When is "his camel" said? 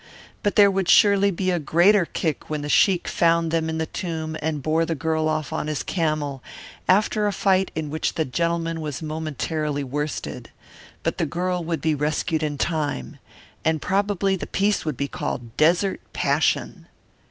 5.67-6.41